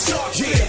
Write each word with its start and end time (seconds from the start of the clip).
a 0.00 0.67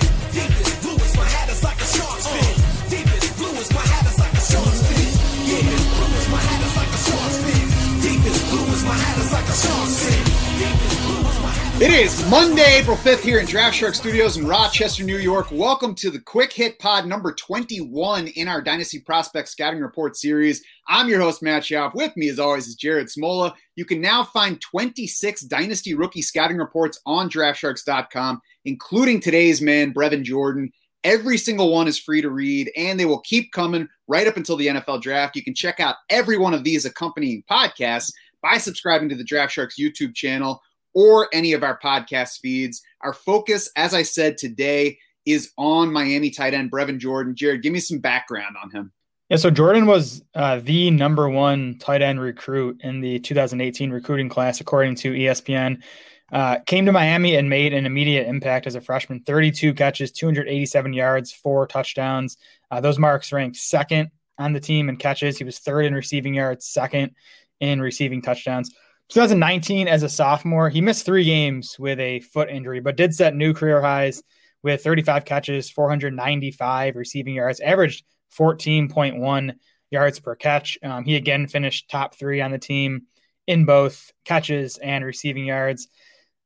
It 11.82 11.94
is 11.94 12.30
Monday, 12.30 12.80
April 12.80 12.98
5th 12.98 13.22
here 13.22 13.40
in 13.40 13.46
Draft 13.46 13.74
Shark 13.74 13.96
Studios 13.96 14.36
in 14.36 14.46
Rochester, 14.46 15.06
New 15.06 15.18
York. 15.18 15.48
Welcome 15.50 15.96
to 15.96 16.10
the 16.10 16.20
Quick 16.20 16.52
Hit 16.52 16.78
Pod 16.78 17.08
number 17.08 17.32
21 17.32 18.28
in 18.28 18.50
our 18.50 18.62
Dynasty 18.62 19.00
Prospect 19.00 19.48
Scouting 19.48 19.80
Report 19.80 20.18
series. 20.18 20.62
I'm 20.90 21.08
your 21.08 21.22
host, 21.22 21.42
Matt 21.42 21.64
Schauf. 21.64 21.96
With 21.96 22.12
me, 22.18 22.28
as 22.28 22.38
always, 22.38 22.68
is 22.68 22.76
Jared 22.76 23.08
Smola. 23.08 23.54
You 23.78 23.86
can 23.86 24.02
now 24.02 24.26
find 24.26 24.60
26 24.60 25.44
Dynasty 25.44 25.94
Rookie 25.94 26.22
Scouting 26.22 26.58
Reports 26.58 27.00
on 27.06 27.30
DraftSharks.com, 27.30 28.42
including 28.66 29.22
today's 29.22 29.62
man, 29.62 29.94
Brevin 29.94 30.24
Jordan. 30.24 30.74
Every 31.06 31.38
single 31.38 31.72
one 31.72 31.88
is 31.88 31.98
free 31.98 32.22
to 32.22 32.30
read, 32.30 32.70
and 32.76 33.00
they 33.00 33.06
will 33.06 33.22
keep 33.22 33.54
coming 33.54 33.88
right 34.10 34.28
up 34.28 34.36
until 34.36 34.58
the 34.58 34.68
NFL 34.68 35.02
draft. 35.02 35.38
You 35.38 35.46
can 35.46 35.56
check 35.56 35.80
out 35.80 35.96
every 36.10 36.38
one 36.38 36.54
of 36.54 36.66
these 36.66 36.84
accompanying 36.84 37.42
podcasts 37.50 38.12
by 38.42 38.58
subscribing 38.58 39.08
to 39.08 39.16
the 39.16 39.24
Draft 39.24 39.54
Sharks 39.54 39.80
YouTube 39.80 40.14
channel 40.14 40.62
or 40.94 41.30
any 41.34 41.54
of 41.54 41.64
our 41.64 41.80
podcast 41.80 42.40
feeds. 42.40 42.82
Our 43.02 43.14
focus, 43.14 43.70
as 43.76 43.94
I 43.94 44.04
said 44.04 44.38
today, 44.38 44.98
is 45.26 45.52
on 45.58 45.92
Miami 45.92 46.30
tight 46.30 46.54
end 46.54 46.72
Brevin 46.72 46.98
Jordan. 46.98 47.36
Jared, 47.36 47.62
give 47.62 47.74
me 47.74 47.80
some 47.80 48.00
background 48.00 48.56
on 48.62 48.72
him. 48.72 48.92
Yeah, 49.30 49.38
so 49.38 49.52
Jordan 49.52 49.86
was 49.86 50.24
uh, 50.34 50.60
the 50.64 50.90
number 50.90 51.30
one 51.30 51.78
tight 51.78 52.02
end 52.02 52.20
recruit 52.20 52.82
in 52.84 53.00
the 53.00 53.20
2018 53.20 53.92
recruiting 53.92 54.28
class, 54.28 54.60
according 54.60 54.96
to 54.96 55.14
ESPN. 55.14 55.84
Uh, 56.32 56.60
came 56.66 56.86
to 56.86 56.92
Miami 56.92 57.36
and 57.36 57.50
made 57.50 57.74
an 57.74 57.86
immediate 57.86 58.28
impact 58.28 58.68
as 58.68 58.76
a 58.76 58.82
freshman 58.82 59.22
32 59.22 59.74
catches, 59.74 60.12
287 60.12 60.94
yards, 60.94 61.32
four 61.32 61.68
touchdowns. 61.68 62.38
Uh, 62.72 62.82
those 62.82 63.00
marks 63.00 63.32
ranked 63.32 63.58
second 63.58 64.10
on 64.38 64.54
the 64.54 64.60
team 64.60 64.90
in 64.90 64.98
catches. 64.98 65.38
He 65.38 65.44
was 65.44 65.60
third 65.60 65.86
in 65.86 65.94
receiving 65.94 66.34
yards, 66.34 66.68
second 66.68 67.16
in 67.60 67.82
receiving 67.82 68.22
touchdowns. 68.22 68.72
2019, 69.10 69.88
as 69.88 70.04
a 70.04 70.10
sophomore, 70.10 70.70
he 70.70 70.82
missed 70.82 71.06
three 71.06 71.24
games 71.24 71.78
with 71.80 72.00
a 72.00 72.20
foot 72.20 72.50
injury, 72.50 72.80
but 72.80 72.96
did 72.96 73.14
set 73.14 73.36
new 73.36 73.54
career 73.54 73.82
highs 73.82 74.22
with 74.62 74.84
35 74.84 75.26
catches, 75.26 75.70
495 75.70 76.96
receiving 76.96 77.34
yards, 77.34 77.60
averaged 77.60 78.06
14.1 78.38 79.56
yards 79.90 80.20
per 80.20 80.36
catch. 80.36 80.78
Um, 80.84 81.04
he 81.06 81.16
again 81.16 81.48
finished 81.48 81.90
top 81.90 82.16
three 82.16 82.40
on 82.42 82.52
the 82.52 82.60
team 82.60 83.04
in 83.48 83.66
both 83.66 84.12
catches 84.26 84.78
and 84.78 85.04
receiving 85.04 85.46
yards. 85.46 85.88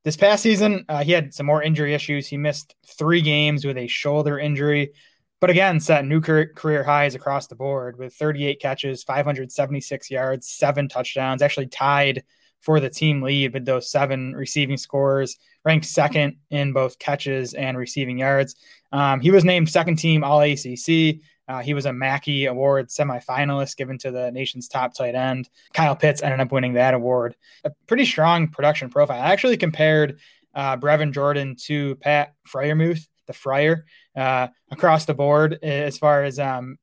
This 0.05 0.15
past 0.15 0.43
season, 0.43 0.85
uh, 0.87 1.03
he 1.03 1.11
had 1.11 1.33
some 1.33 1.45
more 1.45 1.61
injury 1.61 1.93
issues. 1.93 2.27
He 2.27 2.37
missed 2.37 2.75
three 2.97 3.21
games 3.21 3.65
with 3.65 3.77
a 3.77 3.87
shoulder 3.87 4.39
injury, 4.39 4.93
but 5.41 5.49
again, 5.49 5.81
set 5.81 6.05
new 6.05 6.21
career, 6.21 6.53
career 6.55 6.83
highs 6.83 7.15
across 7.15 7.47
the 7.47 7.55
board 7.55 7.97
with 7.97 8.13
38 8.13 8.61
catches, 8.61 9.03
576 9.03 10.09
yards, 10.09 10.47
seven 10.47 10.87
touchdowns, 10.87 11.41
actually 11.41 11.67
tied 11.67 12.23
for 12.63 12.79
the 12.79 12.89
team 12.89 13.21
lead 13.21 13.53
with 13.53 13.65
those 13.65 13.91
seven 13.91 14.33
receiving 14.33 14.77
scores, 14.77 15.37
ranked 15.65 15.85
second 15.85 16.37
in 16.49 16.71
both 16.71 16.97
catches 16.97 17.53
and 17.53 17.77
receiving 17.77 18.17
yards. 18.17 18.55
Um, 18.93 19.19
he 19.19 19.31
was 19.31 19.43
named 19.43 19.69
second 19.69 19.97
team 19.97 20.23
All 20.23 20.41
ACC. 20.41 21.19
Uh, 21.49 21.59
he 21.61 21.73
was 21.73 21.85
a 21.85 21.91
Mackey 21.91 22.45
Award 22.45 22.87
semifinalist 22.87 23.75
given 23.75 23.97
to 23.97 24.11
the 24.11 24.31
nation's 24.31 24.69
top 24.69 24.93
tight 24.93 25.13
end. 25.13 25.49
Kyle 25.73 25.95
Pitts 25.95 26.23
ended 26.23 26.39
up 26.39 26.53
winning 26.53 26.73
that 26.73 26.93
award. 26.93 27.35
A 27.65 27.71
pretty 27.85 28.05
strong 28.05 28.47
production 28.47 28.89
profile. 28.89 29.21
I 29.21 29.31
actually 29.31 29.57
compared 29.57 30.19
uh, 30.55 30.77
Brevin 30.77 31.11
Jordan 31.11 31.57
to 31.65 31.95
Pat 31.97 32.33
Freiermuth, 32.47 33.05
the 33.27 33.33
Fryer, 33.33 33.85
uh, 34.15 34.47
across 34.71 35.03
the 35.03 35.13
board 35.13 35.59
as 35.61 35.97
far 35.97 36.23
as 36.23 36.39
um, 36.39 36.77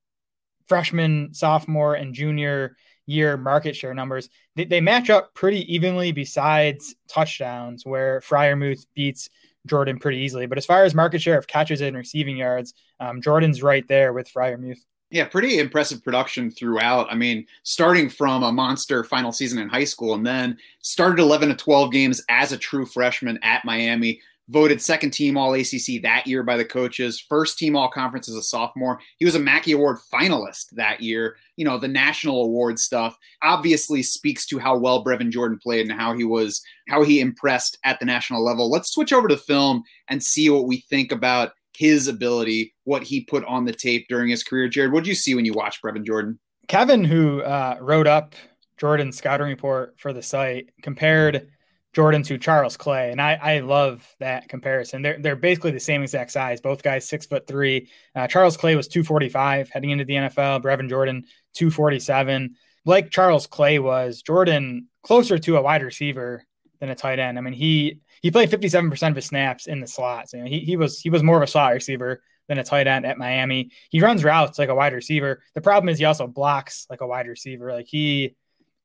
freshman, 0.68 1.32
sophomore, 1.32 1.94
and 1.94 2.12
junior 2.12 2.76
year 3.10 3.36
market 3.36 3.76
share 3.76 3.94
numbers. 3.94 4.28
They, 4.56 4.64
they 4.64 4.80
match 4.80 5.10
up 5.10 5.34
pretty 5.34 5.72
evenly 5.72 6.12
besides 6.12 6.94
touchdowns, 7.08 7.84
where 7.84 8.20
Freiermuth 8.20 8.86
beats 8.94 9.28
Jordan 9.66 9.98
pretty 9.98 10.18
easily. 10.18 10.46
But 10.46 10.58
as 10.58 10.66
far 10.66 10.84
as 10.84 10.94
market 10.94 11.20
share 11.20 11.38
of 11.38 11.46
catches 11.46 11.80
and 11.80 11.96
receiving 11.96 12.36
yards, 12.36 12.74
um, 12.98 13.20
Jordan's 13.20 13.62
right 13.62 13.86
there 13.88 14.12
with 14.12 14.32
Freiermuth. 14.32 14.80
Yeah, 15.10 15.24
pretty 15.24 15.58
impressive 15.58 16.04
production 16.04 16.52
throughout. 16.52 17.08
I 17.10 17.16
mean, 17.16 17.46
starting 17.64 18.08
from 18.08 18.44
a 18.44 18.52
monster 18.52 19.02
final 19.02 19.32
season 19.32 19.58
in 19.58 19.68
high 19.68 19.84
school 19.84 20.14
and 20.14 20.24
then 20.24 20.56
started 20.82 21.20
11 21.20 21.48
to 21.48 21.56
12 21.56 21.90
games 21.90 22.22
as 22.28 22.52
a 22.52 22.56
true 22.56 22.86
freshman 22.86 23.36
at 23.42 23.64
Miami, 23.64 24.20
voted 24.50 24.82
second 24.82 25.12
team 25.12 25.36
All 25.36 25.54
ACC 25.54 26.02
that 26.02 26.26
year 26.26 26.42
by 26.42 26.56
the 26.56 26.64
coaches, 26.64 27.20
first 27.20 27.56
team 27.56 27.76
All 27.76 27.88
Conference 27.88 28.28
as 28.28 28.34
a 28.34 28.42
sophomore. 28.42 29.00
He 29.18 29.24
was 29.24 29.36
a 29.36 29.40
Mackey 29.40 29.72
Award 29.72 29.98
finalist 30.12 30.70
that 30.72 31.00
year. 31.00 31.36
You 31.56 31.64
know, 31.64 31.78
the 31.78 31.88
national 31.88 32.42
award 32.42 32.78
stuff 32.78 33.16
obviously 33.42 34.02
speaks 34.02 34.46
to 34.46 34.58
how 34.58 34.76
well 34.76 35.04
Brevin 35.04 35.30
Jordan 35.30 35.58
played 35.62 35.88
and 35.88 35.98
how 35.98 36.14
he 36.14 36.24
was, 36.24 36.60
how 36.88 37.02
he 37.04 37.20
impressed 37.20 37.78
at 37.84 38.00
the 38.00 38.06
national 38.06 38.44
level. 38.44 38.70
Let's 38.70 38.92
switch 38.92 39.12
over 39.12 39.28
to 39.28 39.36
film 39.36 39.84
and 40.08 40.22
see 40.22 40.50
what 40.50 40.66
we 40.66 40.78
think 40.90 41.12
about 41.12 41.52
his 41.76 42.08
ability, 42.08 42.74
what 42.84 43.02
he 43.02 43.24
put 43.24 43.44
on 43.44 43.64
the 43.64 43.72
tape 43.72 44.06
during 44.08 44.28
his 44.28 44.42
career. 44.42 44.68
Jared, 44.68 44.92
what 44.92 45.04
did 45.04 45.08
you 45.08 45.14
see 45.14 45.34
when 45.34 45.44
you 45.44 45.54
watched 45.54 45.82
Brevin 45.82 46.04
Jordan? 46.04 46.38
Kevin, 46.68 47.04
who 47.04 47.40
uh, 47.42 47.78
wrote 47.80 48.06
up 48.06 48.34
Jordan's 48.76 49.16
scouting 49.16 49.46
report 49.46 49.94
for 49.98 50.12
the 50.12 50.22
site, 50.22 50.70
compared 50.82 51.48
Jordan 51.92 52.22
to 52.24 52.38
Charles 52.38 52.76
Clay, 52.76 53.10
and 53.10 53.20
I, 53.20 53.34
I 53.34 53.58
love 53.60 54.06
that 54.20 54.48
comparison. 54.48 55.02
They're 55.02 55.18
they're 55.18 55.36
basically 55.36 55.72
the 55.72 55.80
same 55.80 56.02
exact 56.02 56.30
size. 56.30 56.60
Both 56.60 56.82
guys 56.82 57.08
six 57.08 57.26
foot 57.26 57.46
three. 57.46 57.88
Uh, 58.14 58.28
Charles 58.28 58.56
Clay 58.56 58.76
was 58.76 58.86
two 58.86 59.02
forty 59.02 59.28
five 59.28 59.68
heading 59.70 59.90
into 59.90 60.04
the 60.04 60.14
NFL. 60.14 60.62
Brevin 60.62 60.88
Jordan 60.88 61.24
two 61.52 61.70
forty 61.70 61.98
seven. 61.98 62.54
Like 62.84 63.10
Charles 63.10 63.46
Clay 63.46 63.78
was, 63.78 64.22
Jordan 64.22 64.88
closer 65.02 65.38
to 65.38 65.56
a 65.56 65.62
wide 65.62 65.82
receiver 65.82 66.44
than 66.78 66.90
a 66.90 66.94
tight 66.94 67.18
end. 67.18 67.38
I 67.38 67.40
mean 67.40 67.54
he 67.54 68.00
he 68.22 68.30
played 68.30 68.50
fifty 68.50 68.68
seven 68.68 68.88
percent 68.88 69.12
of 69.12 69.16
his 69.16 69.26
snaps 69.26 69.66
in 69.66 69.80
the 69.80 69.88
slots. 69.88 70.32
You 70.32 70.40
know, 70.40 70.46
he 70.46 70.60
he 70.60 70.76
was 70.76 71.00
he 71.00 71.10
was 71.10 71.24
more 71.24 71.36
of 71.36 71.42
a 71.42 71.48
slot 71.48 71.72
receiver 71.72 72.22
than 72.46 72.58
a 72.58 72.64
tight 72.64 72.86
end 72.86 73.04
at 73.04 73.18
Miami. 73.18 73.70
He 73.90 74.00
runs 74.00 74.22
routes 74.22 74.58
like 74.58 74.68
a 74.68 74.74
wide 74.74 74.92
receiver. 74.92 75.42
The 75.54 75.60
problem 75.60 75.88
is 75.88 75.98
he 75.98 76.04
also 76.04 76.26
blocks 76.28 76.86
like 76.88 77.00
a 77.00 77.06
wide 77.06 77.26
receiver. 77.26 77.72
Like 77.72 77.86
he 77.88 78.36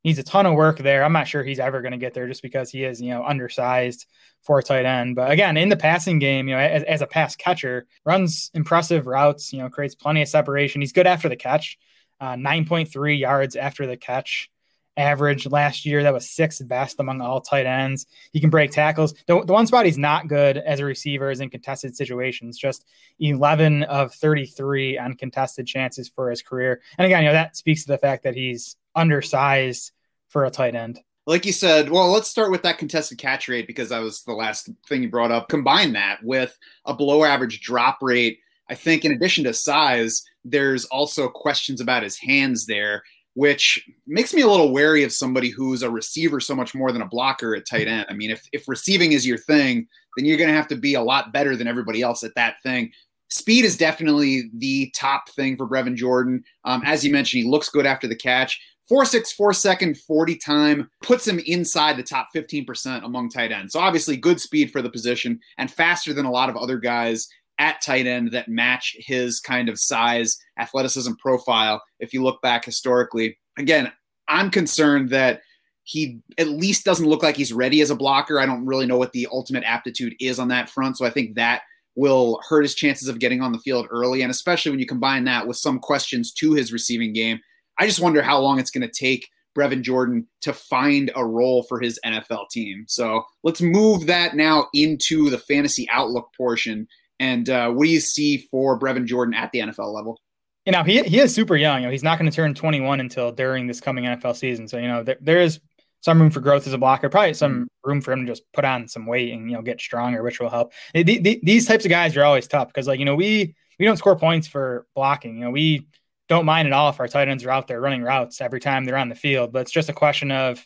needs 0.05 0.19
a 0.19 0.23
ton 0.23 0.45
of 0.45 0.53
work 0.53 0.77
there. 0.77 1.03
I'm 1.03 1.11
not 1.11 1.27
sure 1.27 1.43
he's 1.43 1.59
ever 1.59 1.81
going 1.81 1.91
to 1.91 1.97
get 1.97 2.13
there 2.13 2.27
just 2.27 2.43
because 2.43 2.69
he 2.69 2.83
is, 2.83 3.01
you 3.01 3.09
know, 3.09 3.25
undersized 3.25 4.05
for 4.43 4.59
a 4.59 4.63
tight 4.63 4.85
end. 4.85 5.15
But 5.15 5.31
again, 5.31 5.57
in 5.57 5.67
the 5.67 5.75
passing 5.75 6.19
game, 6.19 6.47
you 6.47 6.53
know, 6.55 6.61
as, 6.61 6.83
as, 6.83 7.01
a 7.01 7.07
pass 7.07 7.35
catcher, 7.35 7.87
runs 8.05 8.51
impressive 8.53 9.07
routes, 9.07 9.51
you 9.51 9.59
know, 9.59 9.69
creates 9.69 9.95
plenty 9.95 10.21
of 10.21 10.29
separation. 10.29 10.79
He's 10.79 10.93
good 10.93 11.07
after 11.07 11.27
the 11.27 11.35
catch, 11.35 11.79
uh, 12.21 12.35
9.3 12.35 13.19
yards 13.19 13.55
after 13.55 13.87
the 13.87 13.97
catch 13.97 14.51
average 14.97 15.47
last 15.47 15.85
year. 15.85 16.03
That 16.03 16.13
was 16.13 16.29
sixth 16.29 16.67
best 16.67 16.99
among 16.99 17.21
all 17.21 17.41
tight 17.41 17.65
ends. 17.65 18.05
He 18.31 18.39
can 18.39 18.49
break 18.49 18.71
tackles. 18.71 19.13
The, 19.27 19.43
the 19.43 19.53
one 19.53 19.67
spot 19.67 19.85
he's 19.85 19.97
not 19.97 20.27
good 20.27 20.57
as 20.57 20.79
a 20.79 20.85
receiver 20.85 21.31
is 21.31 21.39
in 21.39 21.49
contested 21.49 21.95
situations, 21.95 22.57
just 22.57 22.85
11 23.19 23.83
of 23.83 24.13
33 24.13 24.97
on 24.97 25.13
contested 25.15 25.67
chances 25.67 26.09
for 26.09 26.29
his 26.29 26.41
career. 26.41 26.81
And 26.97 27.05
again, 27.05 27.23
you 27.23 27.29
know, 27.29 27.33
that 27.33 27.55
speaks 27.55 27.83
to 27.85 27.91
the 27.91 27.97
fact 27.97 28.23
that 28.23 28.35
he's 28.35 28.75
undersized 28.95 29.91
for 30.29 30.45
a 30.45 30.51
tight 30.51 30.75
end. 30.75 30.99
Like 31.27 31.45
you 31.45 31.53
said, 31.53 31.89
well, 31.89 32.11
let's 32.11 32.29
start 32.29 32.51
with 32.51 32.61
that 32.63 32.77
contested 32.77 33.17
catch 33.17 33.47
rate 33.47 33.65
because 33.65 33.89
that 33.89 34.01
was 34.01 34.21
the 34.23 34.33
last 34.33 34.69
thing 34.87 35.01
you 35.01 35.09
brought 35.09 35.31
up. 35.31 35.49
Combine 35.49 35.93
that 35.93 36.23
with 36.23 36.55
a 36.85 36.93
below 36.93 37.23
average 37.23 37.61
drop 37.61 37.97
rate. 38.01 38.39
I 38.69 38.75
think, 38.75 39.05
in 39.05 39.11
addition 39.11 39.43
to 39.45 39.53
size, 39.53 40.23
there's 40.43 40.85
also 40.85 41.27
questions 41.27 41.81
about 41.81 42.03
his 42.03 42.17
hands 42.17 42.65
there, 42.65 43.03
which 43.35 43.87
makes 44.07 44.33
me 44.33 44.41
a 44.41 44.47
little 44.47 44.71
wary 44.71 45.03
of 45.03 45.11
somebody 45.11 45.49
who's 45.49 45.83
a 45.83 45.89
receiver 45.89 46.39
so 46.39 46.55
much 46.55 46.73
more 46.73 46.91
than 46.91 47.01
a 47.01 47.07
blocker 47.07 47.53
at 47.53 47.67
tight 47.67 47.87
end. 47.87 48.05
I 48.09 48.13
mean, 48.13 48.31
if, 48.31 48.47
if 48.53 48.67
receiving 48.67 49.11
is 49.11 49.27
your 49.27 49.37
thing, 49.37 49.87
then 50.15 50.25
you're 50.25 50.37
going 50.37 50.49
to 50.49 50.55
have 50.55 50.69
to 50.69 50.77
be 50.77 50.93
a 50.93 51.01
lot 51.01 51.33
better 51.33 51.55
than 51.55 51.67
everybody 51.67 52.01
else 52.01 52.23
at 52.23 52.33
that 52.35 52.55
thing. 52.63 52.91
Speed 53.29 53.65
is 53.65 53.77
definitely 53.77 54.49
the 54.57 54.89
top 54.95 55.29
thing 55.29 55.57
for 55.57 55.67
Brevin 55.67 55.95
Jordan. 55.95 56.43
Um, 56.63 56.81
as 56.85 57.03
you 57.03 57.11
mentioned, 57.11 57.43
he 57.43 57.49
looks 57.49 57.69
good 57.69 57.85
after 57.85 58.07
the 58.07 58.15
catch. 58.15 58.61
Four 58.87 59.03
six 59.03 59.33
four 59.33 59.51
second 59.51 59.97
40 59.97 60.37
time 60.37 60.89
puts 61.01 61.27
him 61.27 61.39
inside 61.39 61.97
the 61.97 62.03
top 62.03 62.29
15% 62.33 63.03
among 63.03 63.29
tight 63.29 63.51
ends. 63.51 63.73
So 63.73 63.79
obviously 63.79 64.15
good 64.15 64.39
speed 64.39 64.71
for 64.71 64.81
the 64.81 64.91
position 64.91 65.39
and 65.57 65.71
faster 65.71 66.13
than 66.13 66.25
a 66.25 66.31
lot 66.31 66.49
of 66.49 66.55
other 66.55 66.77
guys 66.77 67.27
at 67.59 67.81
tight 67.81 68.05
end 68.05 68.31
that 68.31 68.49
match 68.49 68.95
his 68.99 69.39
kind 69.39 69.69
of 69.69 69.79
size, 69.79 70.37
athleticism 70.59 71.13
profile. 71.19 71.81
If 71.99 72.13
you 72.13 72.23
look 72.23 72.41
back 72.41 72.65
historically, 72.65 73.37
again, 73.57 73.91
I'm 74.27 74.49
concerned 74.49 75.09
that 75.09 75.41
he 75.83 76.19
at 76.37 76.47
least 76.47 76.83
doesn't 76.83 77.07
look 77.07 77.21
like 77.21 77.37
he's 77.37 77.53
ready 77.53 77.79
as 77.81 77.91
a 77.91 77.95
blocker. 77.95 78.39
I 78.39 78.45
don't 78.45 78.65
really 78.65 78.87
know 78.87 78.97
what 78.97 79.13
the 79.13 79.27
ultimate 79.31 79.63
aptitude 79.63 80.15
is 80.19 80.39
on 80.39 80.47
that 80.47 80.69
front. 80.69 80.97
So 80.97 81.05
I 81.05 81.11
think 81.11 81.35
that 81.35 81.61
will 81.95 82.41
hurt 82.49 82.63
his 82.63 82.75
chances 82.75 83.07
of 83.07 83.19
getting 83.19 83.41
on 83.41 83.51
the 83.51 83.59
field 83.59 83.87
early. 83.89 84.21
And 84.21 84.31
especially 84.31 84.71
when 84.71 84.79
you 84.79 84.87
combine 84.87 85.23
that 85.25 85.47
with 85.47 85.57
some 85.57 85.79
questions 85.79 86.33
to 86.33 86.53
his 86.53 86.73
receiving 86.73 87.13
game, 87.13 87.39
I 87.79 87.85
just 87.85 88.01
wonder 88.01 88.21
how 88.21 88.39
long 88.39 88.59
it's 88.59 88.71
going 88.71 88.87
to 88.87 88.93
take 88.93 89.29
Brevin 89.55 89.81
Jordan 89.81 90.27
to 90.41 90.53
find 90.53 91.11
a 91.15 91.25
role 91.25 91.63
for 91.63 91.79
his 91.79 91.99
NFL 92.05 92.49
team. 92.49 92.85
So 92.87 93.23
let's 93.43 93.61
move 93.61 94.05
that 94.07 94.35
now 94.35 94.67
into 94.73 95.29
the 95.29 95.37
fantasy 95.37 95.87
outlook 95.91 96.29
portion. 96.35 96.87
And 97.19 97.49
uh, 97.49 97.71
what 97.71 97.85
do 97.85 97.89
you 97.89 97.99
see 97.99 98.37
for 98.51 98.79
Brevin 98.79 99.05
Jordan 99.05 99.33
at 99.33 99.51
the 99.51 99.59
NFL 99.59 99.93
level? 99.93 100.19
You 100.65 100.71
know, 100.71 100.83
he, 100.83 101.01
he 101.03 101.19
is 101.19 101.33
super 101.33 101.55
young. 101.55 101.81
You 101.81 101.87
know, 101.87 101.91
he's 101.91 102.03
not 102.03 102.17
going 102.17 102.29
to 102.29 102.35
turn 102.35 102.53
21 102.53 102.99
until 102.99 103.31
during 103.31 103.67
this 103.67 103.79
coming 103.79 104.05
NFL 104.05 104.35
season. 104.35 104.67
So, 104.67 104.77
you 104.77 104.87
know, 104.87 105.03
there, 105.03 105.17
there 105.21 105.41
is 105.41 105.59
some 106.01 106.19
room 106.19 106.31
for 106.31 106.39
growth 106.39 106.67
as 106.67 106.73
a 106.73 106.77
blocker, 106.77 107.09
probably 107.09 107.33
some 107.33 107.67
room 107.83 108.01
for 108.01 108.11
him 108.11 108.25
to 108.25 108.31
just 108.31 108.43
put 108.53 108.65
on 108.65 108.87
some 108.87 109.05
weight 109.05 109.31
and, 109.33 109.49
you 109.49 109.55
know, 109.55 109.61
get 109.61 109.79
stronger, 109.79 110.23
which 110.23 110.39
will 110.39 110.49
help. 110.49 110.73
The, 110.93 111.03
the, 111.03 111.39
these 111.43 111.67
types 111.67 111.85
of 111.85 111.89
guys 111.89 112.17
are 112.17 112.23
always 112.23 112.47
tough 112.47 112.67
because, 112.67 112.87
like, 112.87 112.99
you 112.99 113.05
know, 113.05 113.15
we, 113.15 113.55
we 113.79 113.85
don't 113.85 113.97
score 113.97 114.15
points 114.15 114.47
for 114.47 114.85
blocking. 114.95 115.35
You 115.35 115.45
know, 115.45 115.51
we 115.51 115.87
don't 116.27 116.45
mind 116.45 116.67
at 116.67 116.73
all 116.73 116.89
if 116.89 116.99
our 116.99 117.07
tight 117.07 117.27
ends 117.27 117.43
are 117.45 117.51
out 117.51 117.67
there 117.67 117.79
running 117.79 118.01
routes 118.01 118.41
every 118.41 118.59
time 118.59 118.85
they're 118.85 118.97
on 118.97 119.09
the 119.09 119.15
field, 119.15 119.53
but 119.53 119.61
it's 119.61 119.71
just 119.71 119.89
a 119.89 119.93
question 119.93 120.31
of, 120.31 120.57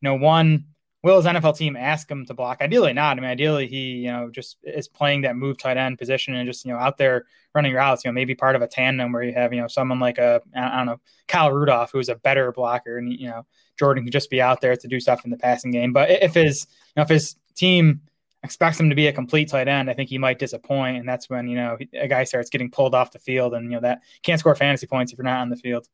you 0.00 0.08
know, 0.08 0.14
one, 0.14 0.66
will 1.02 1.16
his 1.16 1.26
NFL 1.26 1.56
team 1.56 1.76
ask 1.76 2.10
him 2.10 2.26
to 2.26 2.34
block? 2.34 2.60
Ideally 2.60 2.92
not. 2.92 3.16
I 3.16 3.20
mean, 3.20 3.30
ideally 3.30 3.66
he, 3.66 3.92
you 3.96 4.10
know, 4.10 4.30
just 4.30 4.56
is 4.64 4.88
playing 4.88 5.22
that 5.22 5.36
move 5.36 5.58
tight 5.58 5.76
end 5.76 5.98
position 5.98 6.34
and 6.34 6.46
just, 6.48 6.64
you 6.64 6.72
know, 6.72 6.78
out 6.78 6.98
there 6.98 7.26
running 7.54 7.74
routes, 7.74 8.04
you 8.04 8.10
know, 8.10 8.14
maybe 8.14 8.34
part 8.34 8.56
of 8.56 8.62
a 8.62 8.66
tandem 8.66 9.12
where 9.12 9.22
you 9.22 9.32
have, 9.32 9.52
you 9.52 9.60
know, 9.60 9.68
someone 9.68 10.00
like 10.00 10.18
a, 10.18 10.40
I 10.54 10.76
don't 10.78 10.86
know, 10.86 11.00
Kyle 11.28 11.52
Rudolph, 11.52 11.92
who's 11.92 12.08
a 12.08 12.16
better 12.16 12.50
blocker 12.52 12.98
and, 12.98 13.12
you 13.12 13.28
know, 13.28 13.46
Jordan 13.78 14.04
can 14.04 14.10
just 14.10 14.30
be 14.30 14.40
out 14.40 14.60
there 14.60 14.74
to 14.74 14.88
do 14.88 14.98
stuff 14.98 15.24
in 15.24 15.30
the 15.30 15.36
passing 15.36 15.70
game. 15.70 15.92
But 15.92 16.10
if 16.10 16.34
his, 16.34 16.66
you 16.70 16.92
know, 16.96 17.02
if 17.02 17.08
his 17.08 17.36
team 17.54 18.00
expects 18.42 18.80
him 18.80 18.88
to 18.90 18.96
be 18.96 19.06
a 19.06 19.12
complete 19.12 19.48
tight 19.48 19.68
end, 19.68 19.90
I 19.90 19.94
think 19.94 20.08
he 20.08 20.18
might 20.18 20.38
disappoint. 20.38 20.98
And 20.98 21.08
that's 21.08 21.28
when, 21.28 21.46
you 21.48 21.56
know, 21.56 21.76
a 21.94 22.08
guy 22.08 22.24
starts 22.24 22.50
getting 22.50 22.70
pulled 22.70 22.94
off 22.94 23.12
the 23.12 23.18
field 23.18 23.54
and, 23.54 23.64
you 23.66 23.72
know, 23.72 23.80
that 23.80 24.00
can't 24.22 24.40
score 24.40 24.54
fantasy 24.54 24.86
points 24.86 25.12
if 25.12 25.18
you're 25.18 25.24
not 25.24 25.40
on 25.40 25.50
the 25.50 25.56
field. 25.56 25.86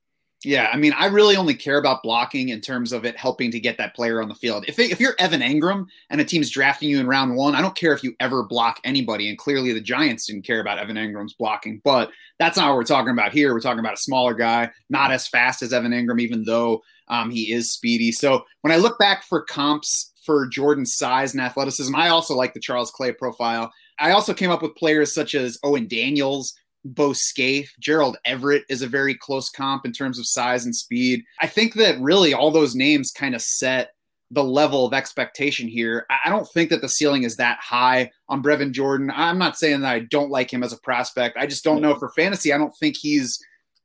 Yeah, 0.44 0.70
I 0.72 0.76
mean, 0.76 0.92
I 0.94 1.06
really 1.06 1.36
only 1.36 1.54
care 1.54 1.78
about 1.78 2.02
blocking 2.02 2.48
in 2.48 2.60
terms 2.60 2.92
of 2.92 3.04
it 3.04 3.16
helping 3.16 3.50
to 3.52 3.60
get 3.60 3.78
that 3.78 3.94
player 3.94 4.20
on 4.20 4.28
the 4.28 4.34
field. 4.34 4.64
If, 4.66 4.78
if 4.78 4.98
you're 4.98 5.14
Evan 5.18 5.40
Engram 5.40 5.86
and 6.10 6.20
a 6.20 6.24
team's 6.24 6.50
drafting 6.50 6.88
you 6.88 6.98
in 6.98 7.06
round 7.06 7.36
one, 7.36 7.54
I 7.54 7.60
don't 7.60 7.76
care 7.76 7.92
if 7.92 8.02
you 8.02 8.14
ever 8.18 8.42
block 8.42 8.80
anybody. 8.82 9.28
And 9.28 9.38
clearly 9.38 9.72
the 9.72 9.80
Giants 9.80 10.26
didn't 10.26 10.42
care 10.46 10.60
about 10.60 10.78
Evan 10.78 10.96
Engram's 10.96 11.34
blocking, 11.34 11.80
but 11.84 12.10
that's 12.38 12.56
not 12.56 12.68
what 12.68 12.76
we're 12.76 12.84
talking 12.84 13.12
about 13.12 13.32
here. 13.32 13.52
We're 13.52 13.60
talking 13.60 13.78
about 13.78 13.94
a 13.94 13.98
smaller 13.98 14.34
guy, 14.34 14.70
not 14.90 15.12
as 15.12 15.28
fast 15.28 15.62
as 15.62 15.72
Evan 15.72 15.92
Engram, 15.92 16.20
even 16.20 16.44
though 16.44 16.82
um, 17.08 17.30
he 17.30 17.52
is 17.52 17.70
speedy. 17.70 18.10
So 18.10 18.44
when 18.62 18.72
I 18.72 18.76
look 18.76 18.98
back 18.98 19.22
for 19.24 19.42
comps 19.42 20.12
for 20.24 20.48
Jordan's 20.48 20.94
size 20.94 21.34
and 21.34 21.42
athleticism, 21.42 21.94
I 21.94 22.08
also 22.08 22.34
like 22.34 22.54
the 22.54 22.60
Charles 22.60 22.90
Clay 22.90 23.12
profile. 23.12 23.72
I 23.98 24.10
also 24.12 24.34
came 24.34 24.50
up 24.50 24.62
with 24.62 24.74
players 24.74 25.14
such 25.14 25.34
as 25.34 25.58
Owen 25.62 25.86
Daniels, 25.86 26.54
Bo 26.84 27.12
Scaife, 27.12 27.72
Gerald 27.78 28.16
Everett 28.24 28.64
is 28.68 28.82
a 28.82 28.88
very 28.88 29.14
close 29.14 29.48
comp 29.48 29.86
in 29.86 29.92
terms 29.92 30.18
of 30.18 30.26
size 30.26 30.64
and 30.64 30.74
speed. 30.74 31.24
I 31.40 31.46
think 31.46 31.74
that 31.74 32.00
really 32.00 32.34
all 32.34 32.50
those 32.50 32.74
names 32.74 33.12
kind 33.12 33.34
of 33.34 33.42
set 33.42 33.92
the 34.32 34.42
level 34.42 34.86
of 34.86 34.94
expectation 34.94 35.68
here. 35.68 36.06
I 36.08 36.30
don't 36.30 36.48
think 36.48 36.70
that 36.70 36.80
the 36.80 36.88
ceiling 36.88 37.22
is 37.22 37.36
that 37.36 37.58
high 37.60 38.10
on 38.28 38.42
Brevin 38.42 38.72
Jordan. 38.72 39.12
I'm 39.14 39.38
not 39.38 39.58
saying 39.58 39.82
that 39.82 39.92
I 39.92 40.00
don't 40.00 40.30
like 40.30 40.50
him 40.50 40.62
as 40.62 40.72
a 40.72 40.78
prospect. 40.78 41.36
I 41.36 41.46
just 41.46 41.64
don't 41.64 41.82
know 41.82 41.94
for 41.96 42.08
fantasy. 42.08 42.52
I 42.52 42.58
don't 42.58 42.74
think 42.78 42.96
he's, 42.96 43.38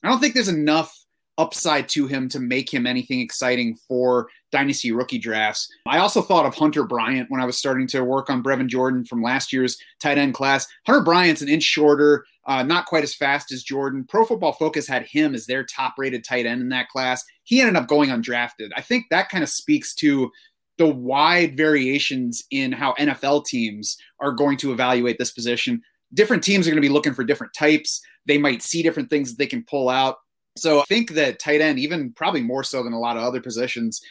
I 0.04 0.10
don't 0.10 0.20
think 0.20 0.34
there's 0.34 0.48
enough 0.48 0.98
upside 1.38 1.88
to 1.90 2.08
him 2.08 2.28
to 2.30 2.40
make 2.40 2.74
him 2.74 2.88
anything 2.88 3.20
exciting 3.20 3.76
for 3.88 4.28
dynasty 4.52 4.92
rookie 4.92 5.20
drafts. 5.20 5.68
I 5.86 6.00
also 6.00 6.22
thought 6.22 6.46
of 6.46 6.56
Hunter 6.56 6.84
Bryant 6.84 7.30
when 7.30 7.42
I 7.42 7.46
was 7.46 7.58
starting 7.58 7.88
to 7.88 8.04
work 8.04 8.30
on 8.30 8.44
Brevin 8.44 8.68
Jordan 8.68 9.06
from 9.06 9.22
last 9.22 9.54
year's 9.54 9.78
tight 10.02 10.18
end 10.18 10.34
class. 10.34 10.68
Hunter 10.86 11.04
Bryant's 11.04 11.42
an 11.42 11.50
inch 11.50 11.64
shorter, 11.64 12.26
uh, 12.48 12.64
not 12.64 12.86
quite 12.86 13.04
as 13.04 13.14
fast 13.14 13.52
as 13.52 13.64
Jordan. 13.64 14.06
Pro 14.08 14.26
Football 14.26 14.54
Focus 14.54 14.88
had 14.88 15.06
him 15.06 15.36
as 15.36 15.46
their 15.46 15.64
top 15.64 15.94
rated 15.98 16.24
tight 16.24 16.46
end 16.46 16.62
in 16.62 16.70
that 16.70 16.90
class. 16.90 17.24
He 17.44 17.60
ended 17.60 17.76
up 17.76 17.88
going 17.88 18.10
undrafted. 18.10 18.70
I 18.76 18.82
think 18.82 19.06
that 19.10 19.30
kind 19.30 19.44
of 19.44 19.50
speaks 19.50 19.94
to 19.96 20.32
the 20.78 20.88
wide 20.88 21.58
variations 21.58 22.44
in 22.52 22.72
how 22.72 22.94
NFL 22.94 23.46
teams 23.46 23.98
are 24.20 24.32
going 24.32 24.58
to 24.58 24.72
evaluate 24.72 25.18
this 25.18 25.32
position. 25.32 25.82
Different 26.14 26.44
teams 26.44 26.68
are 26.68 26.70
going 26.70 26.82
to 26.82 26.88
be 26.88 26.94
looking 26.94 27.14
for 27.14 27.24
different 27.24 27.54
types. 27.54 28.00
They 28.26 28.38
might 28.38 28.62
see 28.62 28.84
different 28.84 29.10
things 29.10 29.30
that 29.30 29.38
they 29.38 29.48
can 29.48 29.66
pull 29.68 29.90
out. 29.90 30.18
So 30.58 30.82
I 30.82 30.84
think 30.84 31.12
that 31.12 31.40
tight 31.40 31.62
end, 31.62 31.80
even 31.80 32.12
probably 32.14 32.42
more 32.42 32.64
so 32.64 32.84
than 32.84 32.94
a 32.94 33.00
lot 33.00 33.18
of 33.18 33.24
other 33.24 33.42
positions, 33.42 34.02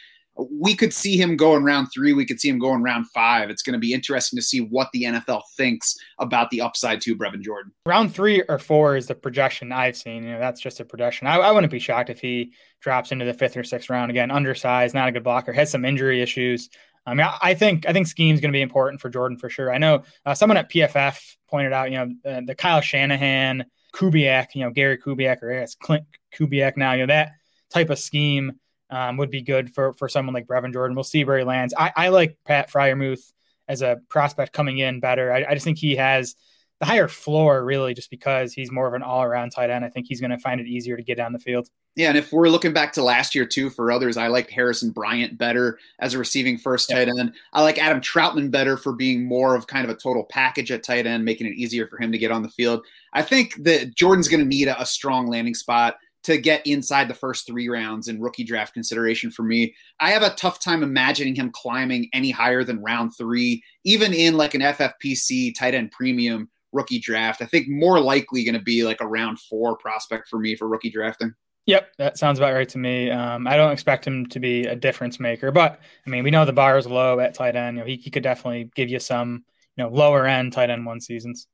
we 0.51 0.75
could 0.75 0.93
see 0.93 1.17
him 1.17 1.35
go 1.35 1.55
in 1.55 1.63
round 1.63 1.87
three. 1.93 2.13
We 2.13 2.25
could 2.25 2.39
see 2.39 2.49
him 2.49 2.59
go 2.59 2.73
in 2.73 2.83
round 2.83 3.09
five. 3.09 3.49
It's 3.49 3.63
going 3.63 3.73
to 3.73 3.79
be 3.79 3.93
interesting 3.93 4.37
to 4.37 4.43
see 4.43 4.59
what 4.59 4.89
the 4.93 5.03
NFL 5.03 5.41
thinks 5.55 5.95
about 6.19 6.49
the 6.49 6.61
upside 6.61 7.01
to 7.01 7.15
Brevin 7.15 7.41
Jordan. 7.41 7.71
Round 7.85 8.13
three 8.13 8.43
or 8.43 8.59
four 8.59 8.95
is 8.95 9.07
the 9.07 9.15
projection 9.15 9.71
I've 9.71 9.97
seen. 9.97 10.23
You 10.23 10.33
know, 10.33 10.39
that's 10.39 10.61
just 10.61 10.79
a 10.79 10.85
projection. 10.85 11.27
I, 11.27 11.37
I 11.37 11.51
wouldn't 11.51 11.71
be 11.71 11.79
shocked 11.79 12.09
if 12.09 12.19
he 12.19 12.53
drops 12.81 13.11
into 13.11 13.25
the 13.25 13.33
fifth 13.33 13.57
or 13.57 13.63
sixth 13.63 13.89
round 13.89 14.11
again. 14.11 14.31
Undersized, 14.31 14.93
not 14.93 15.07
a 15.07 15.11
good 15.11 15.23
blocker, 15.23 15.53
has 15.53 15.71
some 15.71 15.85
injury 15.85 16.21
issues. 16.21 16.69
I 17.05 17.13
mean, 17.13 17.27
I 17.41 17.53
think 17.53 17.87
I 17.87 17.93
think 17.93 18.07
scheme 18.07 18.35
is 18.35 18.41
going 18.41 18.51
to 18.51 18.57
be 18.57 18.61
important 18.61 18.99
for 18.99 19.09
Jordan 19.09 19.37
for 19.37 19.49
sure. 19.49 19.73
I 19.73 19.77
know 19.77 20.03
uh, 20.25 20.33
someone 20.33 20.57
at 20.57 20.69
PFF 20.69 21.17
pointed 21.49 21.71
out, 21.71 21.89
you 21.89 21.97
know, 21.97 22.09
uh, 22.29 22.41
the 22.45 22.53
Kyle 22.53 22.81
Shanahan, 22.81 23.65
Kubiak, 23.97 24.47
you 24.53 24.63
know, 24.63 24.69
Gary 24.69 24.97
Kubiak, 24.97 25.41
or 25.41 25.51
I 25.51 25.59
guess 25.59 25.75
Klint 25.75 26.05
Kubiak 26.33 26.77
now, 26.77 26.93
you 26.93 27.05
know, 27.05 27.13
that 27.13 27.31
type 27.71 27.89
of 27.89 27.97
scheme 27.97 28.53
um, 28.89 29.17
would 29.17 29.31
be 29.31 29.41
good 29.41 29.73
for 29.73 29.93
for 29.93 30.07
someone 30.07 30.33
like 30.33 30.47
Brevin 30.47 30.71
Jordan. 30.71 30.95
We'll 30.95 31.03
see 31.03 31.23
where 31.23 31.39
he 31.39 31.43
lands. 31.43 31.73
I, 31.77 31.91
I 31.95 32.07
like 32.09 32.37
Pat 32.45 32.71
Freiermuth 32.71 33.31
as 33.67 33.81
a 33.81 33.97
prospect 34.07 34.53
coming 34.53 34.77
in 34.77 34.99
better. 34.99 35.33
I, 35.33 35.45
I 35.49 35.53
just 35.53 35.65
think 35.65 35.77
he 35.77 35.95
has 35.95 36.35
the 36.79 36.85
higher 36.85 37.07
floor 37.07 37.65
really 37.65 37.93
just 37.93 38.11
because 38.11 38.53
he's 38.53 38.71
more 38.71 38.87
of 38.87 38.93
an 38.93 39.01
all 39.01 39.23
around 39.23 39.49
tight 39.49 39.69
end. 39.69 39.83
I 39.83 39.89
think 39.89 40.05
he's 40.07 40.21
going 40.21 40.31
to 40.31 40.37
find 40.37 40.61
it 40.61 40.67
easier 40.67 40.95
to 40.95 41.03
get 41.03 41.17
down 41.17 41.33
the 41.33 41.39
field. 41.39 41.69
Yeah, 41.95 42.09
and 42.09 42.17
if 42.17 42.31
we're 42.31 42.49
looking 42.49 42.73
back 42.73 42.93
to 42.93 43.03
last 43.03 43.33
year 43.33 43.47
too, 43.47 43.71
for 43.71 43.91
others, 43.91 44.17
I 44.17 44.27
like 44.27 44.51
Harrison 44.51 44.91
Bryant 44.91 45.39
better 45.39 45.79
as 45.99 46.13
a 46.13 46.19
receiving 46.19 46.57
first 46.57 46.89
tight 46.89 47.07
end. 47.07 47.33
I 47.53 47.63
like 47.63 47.79
Adam 47.79 47.99
Trautman 47.99 48.51
better 48.51 48.77
for 48.77 48.93
being 48.93 49.25
more 49.25 49.55
of 49.55 49.65
kind 49.65 49.83
of 49.83 49.89
a 49.89 49.99
total 49.99 50.23
package 50.25 50.71
at 50.71 50.83
tight 50.83 51.07
end, 51.07 51.25
making 51.25 51.47
it 51.47 51.55
easier 51.55 51.87
for 51.87 51.99
him 51.99 52.11
to 52.11 52.19
get 52.19 52.31
on 52.31 52.43
the 52.43 52.49
field. 52.49 52.85
I 53.13 53.23
think 53.23 53.55
that 53.63 53.95
Jordan's 53.95 54.27
going 54.27 54.41
to 54.41 54.45
need 54.47 54.67
a, 54.67 54.79
a 54.79 54.85
strong 54.85 55.27
landing 55.27 55.55
spot 55.55 55.97
to 56.23 56.37
get 56.37 56.67
inside 56.67 57.07
the 57.07 57.13
first 57.13 57.47
three 57.47 57.69
rounds 57.69 58.07
in 58.07 58.21
rookie 58.21 58.43
draft 58.43 58.73
consideration 58.73 59.31
for 59.31 59.43
me. 59.43 59.73
I 59.99 60.11
have 60.11 60.23
a 60.23 60.35
tough 60.35 60.59
time 60.59 60.83
imagining 60.83 61.33
him 61.33 61.51
climbing 61.51 62.09
any 62.13 62.29
higher 62.29 62.63
than 62.63 62.83
round 62.83 63.13
three, 63.17 63.63
even 63.85 64.13
in 64.13 64.35
like 64.35 64.53
an 64.53 64.61
FFPC 64.61 65.55
tight 65.55 65.73
end 65.73 65.91
premium 65.91 66.49
rookie 66.71 66.99
draft. 66.99 67.41
I 67.41 67.45
think 67.45 67.67
more 67.67 67.99
likely 67.99 68.43
going 68.43 68.55
to 68.55 68.61
be 68.61 68.83
like 68.83 69.01
a 69.01 69.07
round 69.07 69.39
four 69.39 69.77
prospect 69.77 70.27
for 70.27 70.39
me 70.39 70.55
for 70.55 70.67
rookie 70.67 70.89
drafting. 70.89 71.33
Yep, 71.65 71.95
that 71.97 72.17
sounds 72.17 72.39
about 72.39 72.53
right 72.53 72.69
to 72.69 72.77
me. 72.77 73.11
Um, 73.11 73.45
I 73.45 73.57
don't 73.57 73.73
expect 73.73 74.07
him 74.07 74.25
to 74.27 74.39
be 74.39 74.65
a 74.65 74.75
difference 74.75 75.19
maker, 75.19 75.51
but 75.51 75.81
I 76.05 76.09
mean, 76.09 76.23
we 76.23 76.31
know 76.31 76.45
the 76.45 76.53
bar 76.53 76.77
is 76.77 76.87
low 76.87 77.19
at 77.19 77.33
tight 77.33 77.57
end. 77.57 77.77
You 77.77 77.83
know, 77.83 77.87
he, 77.87 77.97
he 77.97 78.09
could 78.09 78.23
definitely 78.23 78.71
give 78.73 78.89
you 78.89 78.99
some, 78.99 79.43
you 79.75 79.83
know, 79.83 79.89
lower 79.89 80.25
end 80.25 80.53
tight 80.53 80.69
end 80.69 80.85
one 80.85 81.01
seasons. 81.01 81.47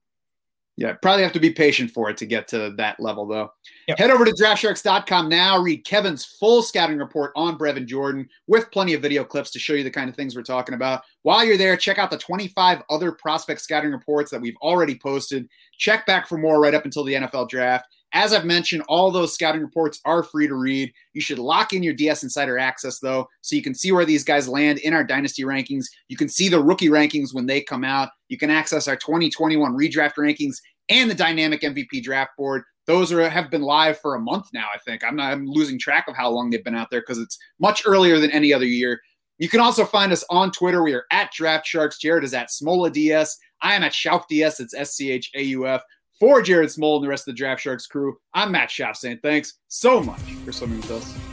Yeah, 0.76 0.94
probably 0.94 1.22
have 1.22 1.34
to 1.34 1.40
be 1.40 1.52
patient 1.52 1.92
for 1.92 2.10
it 2.10 2.18
to 2.18 2.26
get 2.26 2.48
to 2.48 2.72
that 2.78 3.00
level, 3.00 3.28
though. 3.28 3.54
Yep. 3.88 4.00
Head 4.00 4.10
over 4.10 4.26
to 4.26 4.32
draftsharks.com 4.32 5.30
now. 5.30 5.60
Read 5.60 5.86
Kevin's 5.86 6.26
full 6.26 6.64
scouting 6.64 6.98
report 6.98 7.32
on 7.36 7.60
Brevin 7.60 7.86
Jordan 7.86 8.28
with 8.48 8.72
plenty 8.72 8.96
of 8.96 9.02
video 9.02 9.24
clips 9.24 9.52
to 9.52 9.60
show 9.60 9.74
you 9.74 9.84
the 9.84 9.92
kind 9.92 10.10
of 10.10 10.16
things 10.16 10.36
we're 10.36 10.42
talking 10.42 10.74
about. 10.74 11.04
While 11.22 11.46
you're 11.46 11.58
there, 11.58 11.78
check 11.78 12.00
out 12.00 12.10
the 12.10 12.18
25 12.18 12.82
other 12.90 13.12
prospect 13.12 13.62
scouting 13.62 13.92
reports 13.92 14.32
that 14.32 14.42
we've 14.42 14.58
already 14.64 14.98
posted. 14.98 15.48
Check 15.78 16.08
back 16.08 16.28
for 16.28 16.40
more 16.40 16.60
right 16.60 16.74
up 16.74 16.86
until 16.86 17.04
the 17.04 17.14
NFL 17.14 17.50
draft. 17.50 17.86
As 18.14 18.32
I've 18.32 18.46
mentioned, 18.46 18.84
all 18.88 19.10
those 19.10 19.34
scouting 19.34 19.62
reports 19.62 20.00
are 20.06 20.22
free 20.22 20.48
to 20.48 20.54
read. 20.54 20.94
You 21.14 21.22
should 21.22 21.40
lock 21.40 21.74
in 21.74 21.82
your 21.82 21.96
DS 21.96 22.22
Insider 22.22 22.60
access, 22.60 23.00
though, 23.00 23.28
so 23.42 23.56
you 23.56 23.64
can 23.64 23.74
see 23.74 23.92
where 23.92 24.06
these 24.06 24.24
guys 24.24 24.48
land 24.48 24.78
in 24.80 24.94
our 24.94 25.04
dynasty 25.04 25.44
rankings. 25.44 25.86
You 26.10 26.18
can 26.18 26.30
see 26.30 26.48
the 26.48 26.62
rookie 26.62 26.90
rankings 26.90 27.34
when 27.34 27.48
they 27.48 27.62
come 27.62 27.84
out. 27.84 28.10
You 28.30 28.38
can 28.38 28.52
access 28.52 28.88
our 28.88 28.96
2021 28.96 29.76
redraft 29.76 30.14
rankings 30.14 30.58
and 30.90 31.10
the 31.10 31.16
dynamic 31.16 31.62
MVP 31.62 32.04
draft 32.04 32.32
board. 32.38 32.64
Those 32.86 33.12
are 33.12 33.28
have 33.30 33.50
been 33.50 33.62
live 33.62 34.00
for 34.00 34.16
a 34.16 34.20
month 34.20 34.48
now. 34.54 34.68
I 34.74 34.78
think 34.80 35.04
I'm 35.04 35.16
not 35.16 35.32
I'm 35.32 35.48
losing 35.48 35.80
track 35.80 36.06
of 36.08 36.16
how 36.16 36.30
long 36.30 36.50
they've 36.50 36.64
been 36.64 36.76
out 36.76 36.90
there 36.92 37.02
because 37.02 37.18
it's 37.18 37.38
much 37.60 37.84
earlier 37.86 38.20
than 38.20 38.32
any 38.32 38.54
other 38.54 38.66
year. 38.66 39.00
You 39.40 39.50
can 39.50 39.62
also 39.62 39.86
find 39.86 40.12
us 40.12 40.24
on 40.30 40.52
Twitter. 40.52 40.84
We 40.84 40.94
are 40.94 41.06
at 41.12 41.32
Draft 41.32 41.66
Sharks. 41.66 41.98
Jared 41.98 42.24
is 42.24 42.34
at 42.34 42.50
Smola 42.50 42.92
DS. 42.92 43.38
I 43.62 43.74
am 43.74 43.84
at 43.84 43.94
Schauf 43.94 44.28
DS. 44.28 44.60
It's 44.60 44.74
S 44.74 44.94
C 44.96 45.12
H 45.12 45.32
A 45.34 45.42
U 45.44 45.68
F. 45.68 45.82
For 46.20 46.42
Jared 46.42 46.70
Smola 46.70 46.98
and 46.98 47.06
the 47.06 47.10
rest 47.10 47.28
of 47.28 47.34
the 47.34 47.38
Draft 47.38 47.62
Sharks 47.62 47.88
crew, 47.88 48.18
I'm 48.34 48.52
Matt 48.52 48.70
Schauf 48.70 48.96
saying 48.96 49.20
thanks 49.24 49.56
so 49.68 50.02
much 50.02 50.22
for 50.46 50.52
swimming 50.52 50.78
with 50.78 50.92
us. 50.92 51.33